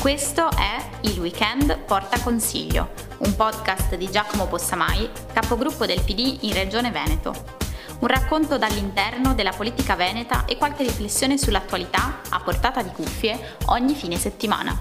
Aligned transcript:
Questo 0.00 0.48
è 0.52 0.78
Il 1.02 1.20
Weekend 1.20 1.84
Porta 1.84 2.22
Consiglio, 2.22 2.88
un 3.18 3.36
podcast 3.36 3.96
di 3.96 4.10
Giacomo 4.10 4.46
Possamai, 4.46 5.06
capogruppo 5.30 5.84
del 5.84 6.00
PD 6.00 6.38
in 6.44 6.54
Regione 6.54 6.90
Veneto. 6.90 7.34
Un 8.00 8.08
racconto 8.08 8.56
dall'interno 8.56 9.34
della 9.34 9.52
politica 9.52 9.96
veneta 9.96 10.46
e 10.46 10.56
qualche 10.56 10.84
riflessione 10.84 11.36
sull'attualità 11.36 12.22
a 12.30 12.40
portata 12.42 12.82
di 12.82 12.88
cuffie 12.88 13.38
ogni 13.66 13.92
fine 13.92 14.16
settimana. 14.16 14.72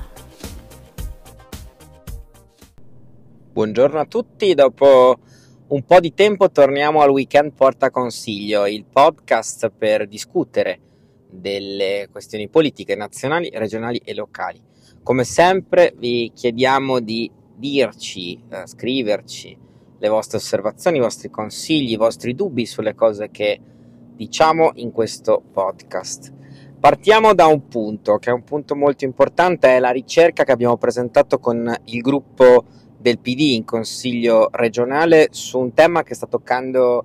Buongiorno 3.51 3.99
a 3.99 4.05
tutti, 4.05 4.53
dopo 4.53 5.19
un 5.67 5.83
po' 5.83 5.99
di 5.99 6.13
tempo 6.13 6.49
torniamo 6.49 7.01
al 7.01 7.09
Weekend 7.09 7.51
Porta 7.51 7.91
Consiglio, 7.91 8.65
il 8.67 8.85
podcast 8.85 9.69
per 9.69 10.07
discutere 10.07 10.79
delle 11.29 12.07
questioni 12.09 12.47
politiche 12.47 12.95
nazionali, 12.95 13.49
regionali 13.53 13.97
e 13.97 14.13
locali. 14.13 14.67
Come 15.09 15.23
sempre 15.23 15.95
vi 15.97 16.31
chiediamo 16.35 16.99
di 16.99 17.31
dirci, 17.55 18.39
eh, 18.47 18.67
scriverci 18.67 19.57
le 19.97 20.07
vostre 20.07 20.37
osservazioni, 20.37 20.97
i 20.97 21.01
vostri 21.01 21.31
consigli, 21.31 21.93
i 21.93 21.95
vostri 21.95 22.35
dubbi 22.35 22.67
sulle 22.67 22.93
cose 22.93 23.31
che 23.31 23.59
diciamo 24.15 24.73
in 24.75 24.91
questo 24.91 25.41
podcast. 25.51 26.31
Partiamo 26.79 27.33
da 27.33 27.47
un 27.47 27.67
punto, 27.67 28.17
che 28.17 28.29
è 28.29 28.33
un 28.33 28.43
punto 28.43 28.75
molto 28.75 29.03
importante, 29.03 29.69
è 29.69 29.79
la 29.79 29.89
ricerca 29.89 30.43
che 30.43 30.51
abbiamo 30.51 30.77
presentato 30.77 31.39
con 31.39 31.75
il 31.85 32.01
gruppo 32.01 32.65
del 32.95 33.17
PD 33.17 33.55
in 33.55 33.65
consiglio 33.65 34.49
regionale 34.51 35.29
su 35.31 35.57
un 35.57 35.73
tema 35.73 36.03
che 36.03 36.13
sta 36.13 36.27
toccando 36.27 37.03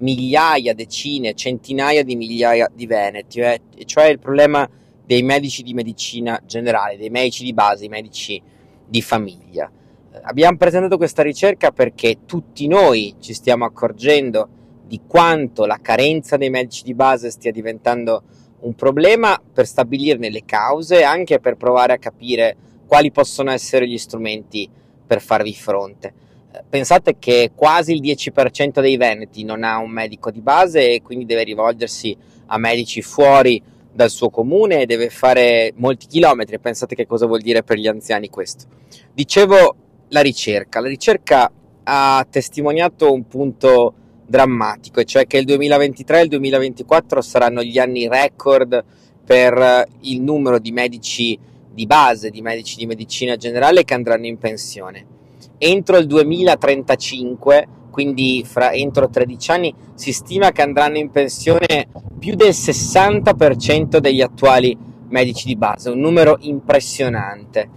migliaia, 0.00 0.74
decine, 0.74 1.32
centinaia 1.32 2.04
di 2.04 2.16
migliaia 2.16 2.70
di 2.70 2.84
veneti, 2.84 3.40
eh, 3.40 3.62
cioè 3.86 4.08
il 4.08 4.18
problema 4.18 4.68
dei 5.06 5.22
medici 5.22 5.62
di 5.62 5.72
medicina 5.72 6.40
generale, 6.44 6.96
dei 6.96 7.10
medici 7.10 7.44
di 7.44 7.54
base, 7.54 7.84
i 7.84 7.88
medici 7.88 8.42
di 8.84 9.00
famiglia. 9.00 9.70
Eh, 10.12 10.20
abbiamo 10.22 10.56
presentato 10.56 10.96
questa 10.96 11.22
ricerca 11.22 11.70
perché 11.70 12.18
tutti 12.26 12.66
noi 12.66 13.14
ci 13.20 13.32
stiamo 13.32 13.64
accorgendo 13.64 14.48
di 14.84 15.00
quanto 15.06 15.64
la 15.64 15.78
carenza 15.80 16.36
dei 16.36 16.50
medici 16.50 16.82
di 16.82 16.94
base 16.94 17.30
stia 17.30 17.52
diventando 17.52 18.22
un 18.60 18.74
problema 18.74 19.40
per 19.52 19.66
stabilirne 19.66 20.30
le 20.30 20.44
cause 20.44 21.00
e 21.00 21.04
anche 21.04 21.38
per 21.38 21.56
provare 21.56 21.92
a 21.92 21.98
capire 21.98 22.56
quali 22.86 23.10
possono 23.10 23.50
essere 23.50 23.88
gli 23.88 23.98
strumenti 23.98 24.68
per 25.06 25.20
farvi 25.20 25.54
fronte. 25.54 26.12
Eh, 26.52 26.62
pensate 26.68 27.16
che 27.18 27.52
quasi 27.54 27.92
il 27.92 28.00
10% 28.00 28.80
dei 28.80 28.96
veneti 28.96 29.44
non 29.44 29.62
ha 29.62 29.78
un 29.78 29.90
medico 29.90 30.32
di 30.32 30.40
base 30.40 30.90
e 30.90 31.02
quindi 31.02 31.26
deve 31.26 31.44
rivolgersi 31.44 32.16
a 32.46 32.58
medici 32.58 33.02
fuori 33.02 33.62
dal 33.96 34.10
suo 34.10 34.28
comune 34.28 34.82
e 34.82 34.86
deve 34.86 35.08
fare 35.08 35.72
molti 35.76 36.06
chilometri. 36.06 36.60
Pensate 36.60 36.94
che 36.94 37.06
cosa 37.06 37.26
vuol 37.26 37.40
dire 37.40 37.64
per 37.64 37.78
gli 37.78 37.88
anziani 37.88 38.28
questo. 38.28 38.66
Dicevo 39.12 39.74
la 40.08 40.20
ricerca. 40.20 40.80
La 40.80 40.88
ricerca 40.88 41.50
ha 41.82 42.26
testimoniato 42.30 43.12
un 43.12 43.26
punto 43.26 43.94
drammatico, 44.26 45.02
cioè 45.04 45.26
che 45.26 45.38
il 45.38 45.44
2023 45.46 46.18
e 46.18 46.22
il 46.22 46.28
2024 46.28 47.20
saranno 47.22 47.62
gli 47.62 47.78
anni 47.78 48.06
record 48.06 48.84
per 49.24 49.86
il 50.02 50.20
numero 50.20 50.58
di 50.58 50.72
medici 50.72 51.38
di 51.72 51.86
base, 51.86 52.30
di 52.30 52.42
medici 52.42 52.76
di 52.76 52.86
medicina 52.86 53.36
generale 53.36 53.84
che 53.84 53.94
andranno 53.94 54.26
in 54.26 54.38
pensione. 54.38 55.14
Entro 55.58 55.96
il 55.96 56.06
2035 56.06 57.68
quindi 57.96 58.44
fra, 58.46 58.72
entro 58.72 59.08
13 59.08 59.50
anni 59.52 59.74
si 59.94 60.12
stima 60.12 60.52
che 60.52 60.60
andranno 60.60 60.98
in 60.98 61.10
pensione 61.10 61.88
più 62.18 62.34
del 62.34 62.50
60% 62.50 63.96
degli 63.96 64.20
attuali 64.20 64.76
medici 65.08 65.46
di 65.46 65.56
base, 65.56 65.88
un 65.88 66.00
numero 66.00 66.36
impressionante. 66.40 67.70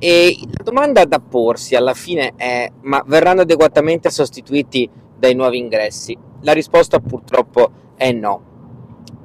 E 0.00 0.36
la 0.50 0.64
domanda 0.64 1.04
da 1.04 1.20
porsi 1.20 1.76
alla 1.76 1.94
fine 1.94 2.32
è: 2.34 2.68
ma 2.80 3.04
verranno 3.06 3.42
adeguatamente 3.42 4.10
sostituiti 4.10 4.90
dai 5.16 5.36
nuovi 5.36 5.58
ingressi? 5.58 6.18
La 6.40 6.52
risposta 6.52 6.98
purtroppo 6.98 7.70
è 7.94 8.10
no. 8.10 8.42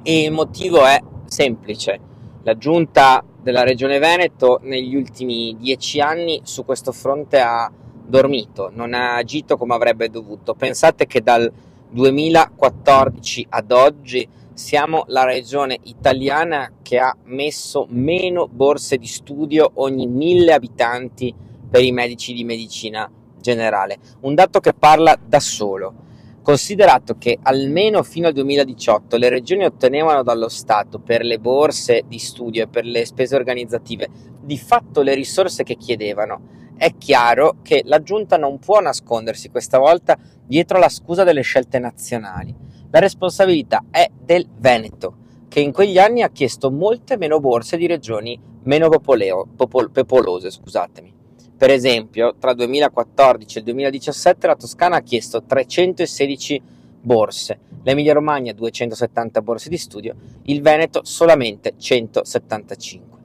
E 0.04 0.22
il 0.22 0.30
motivo 0.30 0.86
è 0.86 1.02
semplice. 1.26 1.98
La 2.44 2.56
giunta 2.56 3.24
della 3.42 3.64
Regione 3.64 3.98
Veneto 3.98 4.60
negli 4.62 4.94
ultimi 4.94 5.56
dieci 5.58 5.98
anni 5.98 6.42
su 6.44 6.64
questo 6.64 6.92
fronte 6.92 7.40
ha 7.40 7.68
dormito, 8.08 8.70
non 8.72 8.94
ha 8.94 9.16
agito 9.16 9.56
come 9.56 9.74
avrebbe 9.74 10.08
dovuto. 10.08 10.54
Pensate 10.54 11.06
che 11.06 11.20
dal 11.20 11.50
2014 11.90 13.46
ad 13.50 13.70
oggi 13.70 14.28
siamo 14.54 15.04
la 15.08 15.24
regione 15.24 15.78
italiana 15.84 16.72
che 16.82 16.98
ha 16.98 17.14
messo 17.24 17.86
meno 17.90 18.48
borse 18.48 18.96
di 18.96 19.06
studio 19.06 19.70
ogni 19.74 20.06
mille 20.06 20.52
abitanti 20.52 21.32
per 21.70 21.84
i 21.84 21.92
medici 21.92 22.32
di 22.32 22.44
medicina 22.44 23.08
generale. 23.40 23.98
Un 24.20 24.34
dato 24.34 24.58
che 24.60 24.74
parla 24.74 25.16
da 25.22 25.38
solo. 25.38 26.06
Considerato 26.42 27.16
che 27.18 27.38
almeno 27.42 28.02
fino 28.02 28.26
al 28.26 28.32
2018 28.32 29.18
le 29.18 29.28
regioni 29.28 29.64
ottenevano 29.64 30.22
dallo 30.22 30.48
Stato 30.48 30.98
per 30.98 31.22
le 31.22 31.38
borse 31.38 32.04
di 32.08 32.18
studio 32.18 32.62
e 32.62 32.68
per 32.68 32.86
le 32.86 33.04
spese 33.04 33.36
organizzative 33.36 34.08
di 34.40 34.56
fatto 34.56 35.02
le 35.02 35.14
risorse 35.14 35.62
che 35.62 35.76
chiedevano, 35.76 36.40
è 36.78 36.96
chiaro 36.96 37.56
che 37.62 37.82
la 37.84 38.00
Giunta 38.02 38.36
non 38.36 38.58
può 38.60 38.80
nascondersi 38.80 39.50
questa 39.50 39.78
volta 39.78 40.16
dietro 40.46 40.78
la 40.78 40.88
scusa 40.88 41.24
delle 41.24 41.42
scelte 41.42 41.80
nazionali. 41.80 42.54
La 42.90 43.00
responsabilità 43.00 43.84
è 43.90 44.08
del 44.24 44.46
Veneto, 44.56 45.16
che 45.48 45.60
in 45.60 45.72
quegli 45.72 45.98
anni 45.98 46.22
ha 46.22 46.30
chiesto 46.30 46.70
molte 46.70 47.16
meno 47.16 47.40
borse 47.40 47.76
di 47.76 47.88
regioni 47.88 48.40
meno 48.62 48.88
popoleo, 48.88 49.46
popol, 49.56 49.90
popolose. 49.90 50.50
Scusatemi. 50.50 51.12
Per 51.56 51.70
esempio, 51.70 52.36
tra 52.38 52.52
il 52.52 52.56
2014 52.58 53.56
e 53.56 53.60
il 53.60 53.66
2017 53.66 54.46
la 54.46 54.54
Toscana 54.54 54.96
ha 54.96 55.02
chiesto 55.02 55.42
316 55.42 56.62
borse, 57.00 57.58
l'Emilia 57.82 58.12
Romagna 58.12 58.52
270 58.52 59.42
borse 59.42 59.68
di 59.68 59.76
studio, 59.76 60.14
il 60.44 60.62
Veneto 60.62 61.00
solamente 61.02 61.74
175 61.76 63.17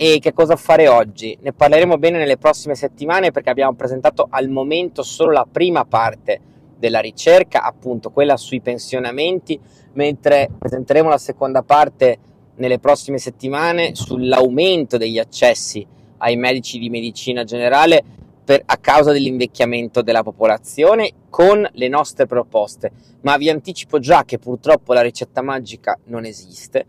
e 0.00 0.20
che 0.20 0.32
cosa 0.32 0.54
fare 0.54 0.86
oggi. 0.86 1.36
Ne 1.40 1.52
parleremo 1.52 1.98
bene 1.98 2.18
nelle 2.18 2.36
prossime 2.36 2.76
settimane 2.76 3.32
perché 3.32 3.50
abbiamo 3.50 3.74
presentato 3.74 4.28
al 4.30 4.48
momento 4.48 5.02
solo 5.02 5.32
la 5.32 5.46
prima 5.50 5.84
parte 5.84 6.40
della 6.78 7.00
ricerca, 7.00 7.64
appunto 7.64 8.10
quella 8.10 8.36
sui 8.36 8.60
pensionamenti, 8.60 9.58
mentre 9.94 10.50
presenteremo 10.56 11.08
la 11.08 11.18
seconda 11.18 11.64
parte 11.64 12.18
nelle 12.54 12.78
prossime 12.78 13.18
settimane 13.18 13.96
sull'aumento 13.96 14.98
degli 14.98 15.18
accessi 15.18 15.84
ai 16.18 16.36
medici 16.36 16.78
di 16.78 16.90
medicina 16.90 17.42
generale 17.42 18.00
per, 18.44 18.62
a 18.66 18.76
causa 18.76 19.10
dell'invecchiamento 19.10 20.02
della 20.02 20.22
popolazione 20.22 21.10
con 21.28 21.68
le 21.72 21.88
nostre 21.88 22.26
proposte. 22.26 22.92
Ma 23.22 23.36
vi 23.36 23.50
anticipo 23.50 23.98
già 23.98 24.24
che 24.24 24.38
purtroppo 24.38 24.92
la 24.92 25.02
ricetta 25.02 25.42
magica 25.42 25.98
non 26.04 26.24
esiste 26.24 26.86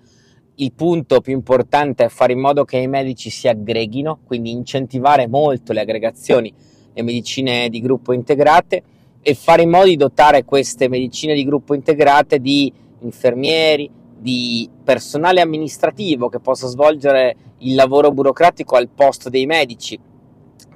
il 0.62 0.74
punto 0.74 1.22
più 1.22 1.34
importante 1.34 2.06
è 2.06 2.09
fare 2.09 2.34
in 2.34 2.40
modo 2.40 2.66
che 2.66 2.78
i 2.78 2.88
medici 2.88 3.30
si 3.30 3.47
aggreghino, 3.47 4.20
quindi 4.25 4.52
incentivare 4.52 5.28
molto 5.28 5.72
le 5.72 5.81
aggregazioni, 5.81 6.53
le 6.94 7.02
medicine 7.02 7.70
di 7.70 7.80
gruppo 7.80 8.12
integrate 8.12 8.84
e 9.22 9.36
fare 9.36 9.62
in 9.62 9.70
modo 9.70 9.86
di 9.86 9.96
dotare 9.96 10.44
queste 10.44 10.90
medicine 10.90 11.34
di 11.34 11.46
gruppo 11.46 11.74
integrate 11.74 12.40
di 12.40 12.72
infermieri, 13.00 13.90
di 14.18 14.70
personale 14.84 15.40
amministrativo 15.40 16.28
che 16.28 16.40
possa 16.40 16.68
svolgere 16.68 17.36
il 17.59 17.76
lavoro 17.76 18.12
burocratico 18.12 18.76
al 18.76 18.90
posto 18.90 19.30
dei 19.30 19.46
medici, 19.46 19.97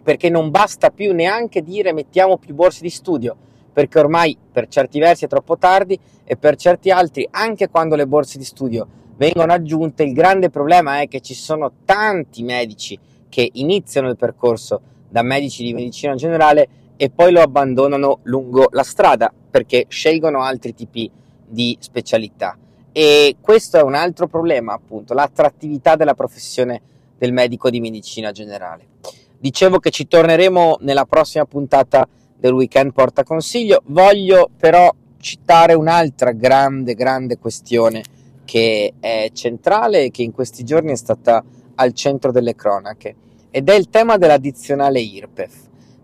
perché 0.01 0.29
non 0.29 0.49
basta 0.49 0.91
più 0.91 1.13
neanche 1.13 1.61
dire 1.61 1.91
mettiamo 1.91 2.37
più 2.37 2.53
borse 2.53 2.83
di 2.83 2.89
studio, 2.89 3.35
perché 3.73 3.99
ormai 3.99 4.37
per 4.49 4.69
certi 4.69 4.99
versi 4.99 5.25
è 5.25 5.27
troppo 5.27 5.57
tardi 5.57 5.99
e 6.23 6.37
per 6.37 6.55
certi 6.55 6.89
altri, 6.89 7.27
anche 7.31 7.67
quando 7.67 7.95
le 7.95 8.07
borse 8.07 8.37
di 8.37 8.45
studio 8.45 8.87
vengono 9.23 9.53
aggiunte, 9.53 10.03
il 10.03 10.11
grande 10.11 10.49
problema 10.49 10.99
è 10.99 11.07
che 11.07 11.21
ci 11.21 11.33
sono 11.33 11.71
tanti 11.85 12.43
medici 12.43 12.99
che 13.29 13.49
iniziano 13.53 14.09
il 14.09 14.17
percorso 14.17 14.81
da 15.07 15.21
medici 15.21 15.63
di 15.63 15.73
medicina 15.73 16.13
generale 16.15 16.67
e 16.97 17.09
poi 17.09 17.31
lo 17.31 17.41
abbandonano 17.41 18.19
lungo 18.23 18.67
la 18.71 18.83
strada 18.83 19.31
perché 19.49 19.85
scelgono 19.87 20.41
altri 20.41 20.75
tipi 20.75 21.09
di 21.47 21.77
specialità. 21.79 22.57
E 22.91 23.37
questo 23.39 23.77
è 23.77 23.81
un 23.81 23.95
altro 23.95 24.27
problema, 24.27 24.73
appunto, 24.73 25.13
l'attrattività 25.13 25.95
della 25.95 26.15
professione 26.15 26.81
del 27.17 27.31
medico 27.31 27.69
di 27.69 27.79
medicina 27.79 28.31
generale. 28.31 28.87
Dicevo 29.39 29.79
che 29.79 29.89
ci 29.89 30.05
torneremo 30.05 30.79
nella 30.81 31.05
prossima 31.05 31.45
puntata 31.45 32.05
del 32.35 32.51
weekend 32.51 32.91
porta 32.91 33.23
consiglio, 33.23 33.83
voglio 33.85 34.49
però 34.57 34.93
citare 35.17 35.73
un'altra 35.73 36.33
grande, 36.33 36.93
grande 36.93 37.37
questione 37.37 38.03
che 38.45 38.93
è 38.99 39.29
centrale 39.33 40.05
e 40.05 40.11
che 40.11 40.23
in 40.23 40.31
questi 40.31 40.63
giorni 40.63 40.91
è 40.91 40.95
stata 40.95 41.43
al 41.75 41.93
centro 41.93 42.31
delle 42.31 42.55
cronache 42.55 43.15
ed 43.49 43.69
è 43.69 43.75
il 43.75 43.89
tema 43.89 44.17
dell'addizionale 44.17 44.99
IRPEF, 44.99 45.53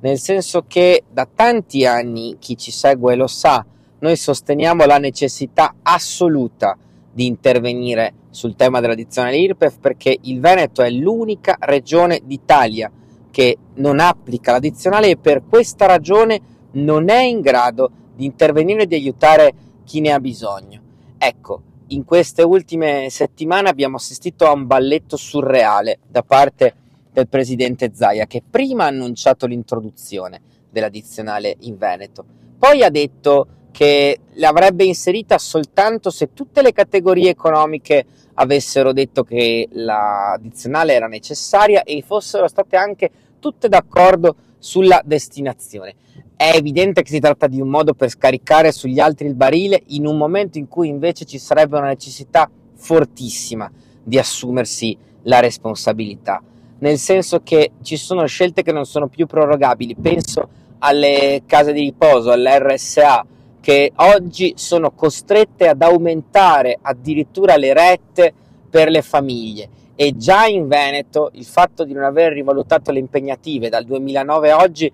nel 0.01 0.19
senso 0.19 0.65
che 0.67 1.03
da 1.11 1.27
tanti 1.33 1.85
anni 1.85 2.37
chi 2.39 2.55
ci 2.55 2.71
segue 2.71 3.15
lo 3.15 3.27
sa, 3.27 3.65
noi 3.99 4.15
sosteniamo 4.15 4.85
la 4.85 4.97
necessità 4.97 5.75
assoluta 5.81 6.77
di 7.11 7.25
intervenire 7.25 8.13
sul 8.29 8.55
tema 8.55 8.79
dell'addizionale 8.79 9.37
IRPEF 9.37 9.79
perché 9.79 10.15
il 10.21 10.39
Veneto 10.39 10.81
è 10.81 10.89
l'unica 10.89 11.57
regione 11.59 12.21
d'Italia 12.23 12.91
che 13.31 13.57
non 13.75 13.99
applica 13.99 14.51
l'addizionale 14.51 15.09
e 15.09 15.17
per 15.17 15.43
questa 15.47 15.85
ragione 15.85 16.39
non 16.71 17.09
è 17.09 17.21
in 17.23 17.41
grado 17.41 17.89
di 18.15 18.25
intervenire 18.25 18.83
e 18.83 18.87
di 18.87 18.95
aiutare 18.95 19.53
chi 19.83 20.01
ne 20.01 20.11
ha 20.11 20.19
bisogno. 20.19 20.81
Ecco, 21.17 21.61
in 21.89 22.03
queste 22.05 22.43
ultime 22.43 23.07
settimane 23.09 23.69
abbiamo 23.69 23.95
assistito 23.95 24.45
a 24.45 24.51
un 24.51 24.67
balletto 24.67 25.17
surreale 25.17 25.99
da 26.07 26.21
parte 26.21 26.73
del 27.11 27.27
presidente 27.27 27.91
Zaia 27.93 28.25
che 28.25 28.43
prima 28.47 28.83
ha 28.83 28.87
annunciato 28.87 29.45
l'introduzione 29.47 30.41
dell'addizionale 30.69 31.55
in 31.61 31.77
Veneto, 31.77 32.25
poi 32.57 32.83
ha 32.83 32.89
detto 32.89 33.47
che 33.71 34.19
l'avrebbe 34.33 34.83
inserita 34.83 35.37
soltanto 35.37 36.09
se 36.09 36.33
tutte 36.33 36.61
le 36.61 36.73
categorie 36.73 37.29
economiche 37.29 38.05
avessero 38.35 38.93
detto 38.93 39.23
che 39.23 39.67
l'addizionale 39.71 40.93
era 40.93 41.07
necessaria 41.07 41.83
e 41.83 42.03
fossero 42.05 42.47
state 42.47 42.75
anche 42.75 43.09
tutte 43.39 43.67
d'accordo 43.67 44.35
sulla 44.59 45.01
destinazione. 45.03 45.95
È 46.35 46.51
evidente 46.53 47.01
che 47.01 47.09
si 47.09 47.19
tratta 47.19 47.47
di 47.47 47.59
un 47.59 47.69
modo 47.69 47.93
per 47.93 48.09
scaricare 48.09 48.71
sugli 48.71 48.99
altri 48.99 49.27
il 49.27 49.35
barile 49.35 49.81
in 49.87 50.05
un 50.05 50.17
momento 50.17 50.57
in 50.57 50.67
cui 50.67 50.89
invece 50.89 51.25
ci 51.25 51.37
sarebbe 51.37 51.77
una 51.77 51.87
necessità 51.87 52.49
fortissima 52.75 53.71
di 54.03 54.17
assumersi 54.17 54.97
la 55.23 55.39
responsabilità, 55.39 56.41
nel 56.79 56.97
senso 56.97 57.41
che 57.43 57.71
ci 57.81 57.97
sono 57.97 58.25
scelte 58.25 58.61
che 58.61 58.71
non 58.71 58.85
sono 58.85 59.07
più 59.07 59.25
prorogabili. 59.25 59.95
Penso 59.95 60.47
alle 60.79 61.43
case 61.45 61.73
di 61.73 61.81
riposo, 61.81 62.31
all'RSA, 62.31 63.25
che 63.59 63.91
oggi 63.95 64.53
sono 64.55 64.91
costrette 64.91 65.67
ad 65.67 65.81
aumentare 65.81 66.77
addirittura 66.81 67.57
le 67.57 67.73
rette 67.73 68.33
per 68.69 68.89
le 68.89 69.01
famiglie 69.01 69.69
e 70.01 70.15
già 70.15 70.45
in 70.45 70.69
Veneto 70.69 71.29
il 71.33 71.43
fatto 71.43 71.83
di 71.83 71.91
non 71.91 72.05
aver 72.05 72.31
rivalutato 72.31 72.89
le 72.93 72.99
impegnative 72.99 73.67
dal 73.67 73.83
2009 73.83 74.49
a 74.49 74.61
oggi 74.61 74.89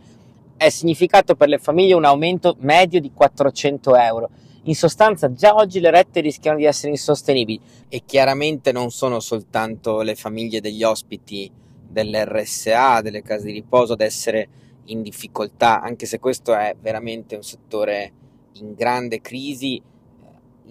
è 0.57 0.69
significato 0.69 1.35
per 1.35 1.47
le 1.47 1.59
famiglie 1.59 1.93
un 1.93 2.05
aumento 2.05 2.55
medio 2.61 2.99
di 2.99 3.11
400 3.13 3.95
euro. 3.97 4.29
In 4.63 4.73
sostanza 4.73 5.31
già 5.31 5.53
oggi 5.53 5.79
le 5.79 5.91
rette 5.91 6.21
rischiano 6.21 6.57
di 6.57 6.65
essere 6.65 6.89
insostenibili 6.89 7.61
e 7.87 8.01
chiaramente 8.03 8.71
non 8.71 8.89
sono 8.89 9.19
soltanto 9.19 10.01
le 10.01 10.15
famiglie 10.15 10.59
degli 10.59 10.81
ospiti 10.81 11.51
dell'RSA, 11.87 13.01
delle 13.01 13.21
case 13.21 13.45
di 13.45 13.51
riposo 13.51 13.93
ad 13.93 14.01
essere 14.01 14.47
in 14.85 15.03
difficoltà, 15.03 15.81
anche 15.81 16.07
se 16.07 16.17
questo 16.17 16.55
è 16.55 16.75
veramente 16.81 17.35
un 17.35 17.43
settore 17.43 18.11
in 18.53 18.73
grande 18.73 19.21
crisi, 19.21 19.77
eh, 19.77 19.81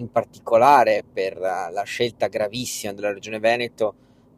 in 0.00 0.10
particolare 0.10 1.04
per 1.08 1.38
la 1.38 1.82
scelta 1.84 2.26
gravissima 2.26 2.92
della 2.92 3.12
Regione 3.12 3.38
Veneto 3.38 3.94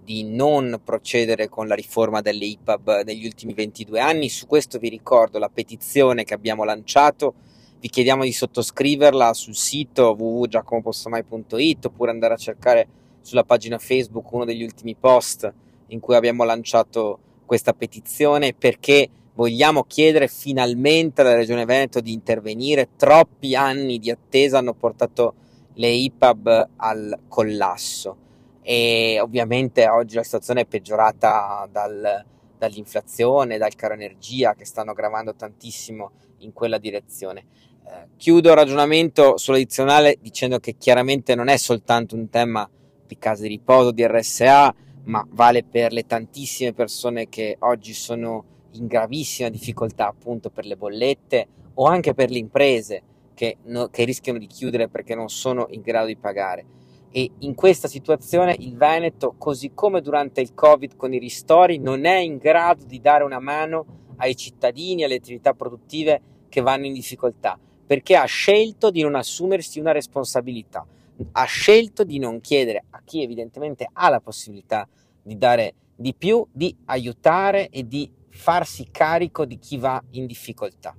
di 0.06 0.22
non 0.22 0.80
procedere 0.84 1.48
con 1.48 1.66
la 1.66 1.74
riforma 1.74 2.20
delle 2.20 2.44
IPAB 2.44 3.02
negli 3.04 3.26
ultimi 3.26 3.54
22 3.54 3.98
anni. 3.98 4.28
Su 4.28 4.46
questo 4.46 4.78
vi 4.78 4.88
ricordo 4.88 5.40
la 5.40 5.50
petizione 5.52 6.22
che 6.22 6.32
abbiamo 6.32 6.62
lanciato, 6.62 7.34
vi 7.80 7.88
chiediamo 7.88 8.22
di 8.22 8.30
sottoscriverla 8.30 9.34
sul 9.34 9.56
sito 9.56 10.14
www.giacomopossamai.it 10.16 11.86
oppure 11.86 12.12
andare 12.12 12.34
a 12.34 12.36
cercare 12.36 12.86
sulla 13.20 13.42
pagina 13.42 13.78
Facebook 13.78 14.30
uno 14.30 14.44
degli 14.44 14.62
ultimi 14.62 14.94
post 14.94 15.52
in 15.88 15.98
cui 15.98 16.14
abbiamo 16.14 16.44
lanciato 16.44 17.18
questa 17.44 17.72
petizione 17.72 18.54
perché 18.54 19.08
vogliamo 19.34 19.82
chiedere 19.82 20.28
finalmente 20.28 21.22
alla 21.22 21.34
Regione 21.34 21.64
Veneto 21.64 21.98
di 21.98 22.12
intervenire. 22.12 22.90
Troppi 22.96 23.56
anni 23.56 23.98
di 23.98 24.12
attesa 24.12 24.58
hanno 24.58 24.72
portato 24.72 25.34
le 25.74 25.88
IPAB 25.88 26.68
al 26.76 27.18
collasso 27.26 28.18
e 28.68 29.20
ovviamente 29.20 29.88
oggi 29.88 30.16
la 30.16 30.24
situazione 30.24 30.62
è 30.62 30.66
peggiorata 30.66 31.68
dal, 31.70 32.24
dall'inflazione, 32.58 33.58
dal 33.58 33.76
caro 33.76 33.94
energia 33.94 34.56
che 34.56 34.64
stanno 34.64 34.92
gravando 34.92 35.36
tantissimo 35.36 36.10
in 36.38 36.52
quella 36.52 36.76
direzione. 36.76 37.44
Eh, 37.86 38.08
chiudo 38.16 38.48
il 38.48 38.56
ragionamento 38.56 39.36
sull'addizionale 39.36 40.18
dicendo 40.20 40.58
che 40.58 40.74
chiaramente 40.76 41.36
non 41.36 41.46
è 41.46 41.56
soltanto 41.58 42.16
un 42.16 42.28
tema 42.28 42.68
di 43.06 43.16
case 43.18 43.42
di 43.42 43.50
riposo, 43.50 43.92
di 43.92 44.04
RSA, 44.04 44.74
ma 45.04 45.24
vale 45.30 45.62
per 45.62 45.92
le 45.92 46.04
tantissime 46.04 46.72
persone 46.72 47.28
che 47.28 47.54
oggi 47.60 47.92
sono 47.92 48.44
in 48.72 48.88
gravissima 48.88 49.48
difficoltà 49.48 50.08
appunto 50.08 50.50
per 50.50 50.66
le 50.66 50.76
bollette 50.76 51.46
o 51.74 51.84
anche 51.84 52.14
per 52.14 52.30
le 52.30 52.38
imprese 52.38 53.00
che, 53.32 53.58
no, 53.66 53.86
che 53.90 54.02
rischiano 54.02 54.40
di 54.40 54.48
chiudere 54.48 54.88
perché 54.88 55.14
non 55.14 55.28
sono 55.28 55.68
in 55.70 55.82
grado 55.82 56.06
di 56.06 56.16
pagare 56.16 56.74
e 57.16 57.30
in 57.38 57.54
questa 57.54 57.88
situazione 57.88 58.54
il 58.58 58.76
Veneto, 58.76 59.36
così 59.38 59.70
come 59.72 60.02
durante 60.02 60.42
il 60.42 60.52
Covid 60.52 60.96
con 60.96 61.14
i 61.14 61.18
ristori, 61.18 61.78
non 61.78 62.04
è 62.04 62.18
in 62.18 62.36
grado 62.36 62.84
di 62.84 63.00
dare 63.00 63.24
una 63.24 63.40
mano 63.40 64.12
ai 64.16 64.36
cittadini, 64.36 65.02
alle 65.02 65.14
attività 65.14 65.54
produttive 65.54 66.20
che 66.50 66.60
vanno 66.60 66.84
in 66.84 66.92
difficoltà, 66.92 67.58
perché 67.86 68.16
ha 68.16 68.26
scelto 68.26 68.90
di 68.90 69.00
non 69.00 69.14
assumersi 69.14 69.80
una 69.80 69.92
responsabilità, 69.92 70.86
ha 71.32 71.44
scelto 71.44 72.04
di 72.04 72.18
non 72.18 72.42
chiedere 72.42 72.84
a 72.90 73.00
chi 73.02 73.22
evidentemente 73.22 73.88
ha 73.90 74.10
la 74.10 74.20
possibilità 74.20 74.86
di 75.22 75.38
dare 75.38 75.72
di 75.96 76.12
più, 76.12 76.46
di 76.52 76.76
aiutare 76.84 77.70
e 77.70 77.88
di 77.88 78.12
farsi 78.28 78.88
carico 78.90 79.46
di 79.46 79.58
chi 79.58 79.78
va 79.78 79.98
in 80.10 80.26
difficoltà. 80.26 80.94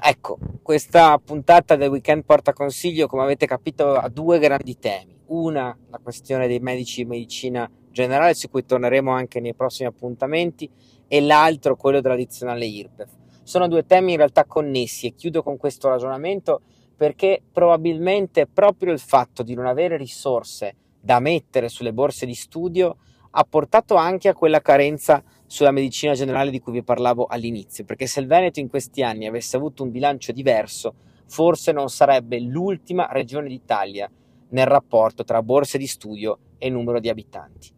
Ecco, 0.00 0.38
questa 0.62 1.18
puntata 1.18 1.76
del 1.76 1.88
weekend 1.90 2.24
porta 2.24 2.52
consiglio, 2.52 3.06
come 3.06 3.22
avete 3.22 3.46
capito, 3.46 3.94
a 3.94 4.08
due 4.08 4.38
grandi 4.38 4.78
temi. 4.78 5.16
Una, 5.26 5.76
la 5.90 5.98
questione 5.98 6.46
dei 6.46 6.60
medici 6.60 7.02
di 7.02 7.08
medicina 7.08 7.70
generale, 7.90 8.34
su 8.34 8.48
cui 8.50 8.64
torneremo 8.64 9.10
anche 9.10 9.40
nei 9.40 9.54
prossimi 9.54 9.88
appuntamenti, 9.88 10.70
e 11.08 11.20
l'altro, 11.20 11.76
quello 11.76 12.00
dell'addizionale 12.00 12.66
IRPEF. 12.66 13.10
Sono 13.42 13.66
due 13.66 13.86
temi 13.86 14.12
in 14.12 14.18
realtà 14.18 14.44
connessi 14.44 15.06
e 15.06 15.14
chiudo 15.14 15.42
con 15.42 15.56
questo 15.56 15.88
ragionamento 15.88 16.60
perché 16.94 17.40
probabilmente 17.50 18.46
proprio 18.46 18.92
il 18.92 18.98
fatto 18.98 19.42
di 19.42 19.54
non 19.54 19.66
avere 19.66 19.96
risorse 19.96 20.74
da 21.00 21.20
mettere 21.20 21.68
sulle 21.68 21.92
borse 21.92 22.26
di 22.26 22.34
studio 22.34 22.96
ha 23.38 23.46
portato 23.48 23.94
anche 23.94 24.28
a 24.28 24.34
quella 24.34 24.60
carenza 24.60 25.22
sulla 25.46 25.70
medicina 25.70 26.12
generale 26.12 26.50
di 26.50 26.58
cui 26.58 26.72
vi 26.72 26.82
parlavo 26.82 27.26
all'inizio, 27.26 27.84
perché 27.84 28.08
se 28.08 28.18
il 28.18 28.26
Veneto 28.26 28.58
in 28.58 28.68
questi 28.68 29.00
anni 29.04 29.28
avesse 29.28 29.56
avuto 29.56 29.84
un 29.84 29.92
bilancio 29.92 30.32
diverso, 30.32 30.94
forse 31.26 31.70
non 31.70 31.88
sarebbe 31.88 32.40
l'ultima 32.40 33.06
regione 33.12 33.46
d'Italia 33.46 34.10
nel 34.48 34.66
rapporto 34.66 35.22
tra 35.22 35.40
borse 35.40 35.78
di 35.78 35.86
studio 35.86 36.38
e 36.58 36.68
numero 36.68 36.98
di 36.98 37.08
abitanti. 37.08 37.70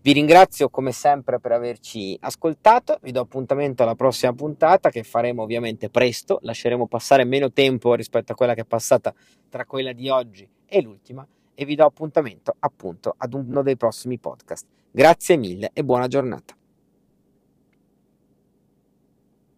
Vi 0.00 0.12
ringrazio 0.12 0.70
come 0.70 0.92
sempre 0.92 1.40
per 1.40 1.52
averci 1.52 2.16
ascoltato, 2.20 2.98
vi 3.02 3.10
do 3.10 3.20
appuntamento 3.20 3.82
alla 3.82 3.96
prossima 3.96 4.32
puntata 4.32 4.90
che 4.90 5.02
faremo 5.02 5.42
ovviamente 5.42 5.90
presto, 5.90 6.38
lasceremo 6.42 6.86
passare 6.86 7.24
meno 7.24 7.50
tempo 7.50 7.94
rispetto 7.94 8.30
a 8.30 8.36
quella 8.36 8.54
che 8.54 8.60
è 8.60 8.64
passata 8.64 9.12
tra 9.48 9.64
quella 9.64 9.92
di 9.92 10.08
oggi 10.08 10.48
e 10.66 10.80
l'ultima 10.80 11.26
e 11.52 11.64
vi 11.64 11.74
do 11.74 11.84
appuntamento 11.84 12.54
appunto 12.60 13.12
ad 13.18 13.34
uno 13.34 13.62
dei 13.62 13.76
prossimi 13.76 14.16
podcast. 14.16 14.79
Grazie 14.92 15.36
mille 15.36 15.70
e 15.72 15.84
buona 15.84 16.08
giornata. 16.08 16.59